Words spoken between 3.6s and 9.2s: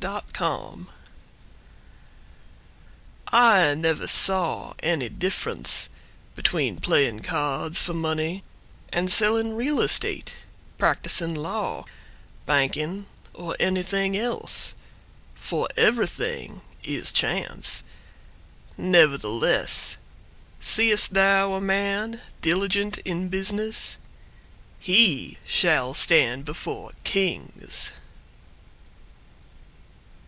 never saw any difference Between playing cards for money And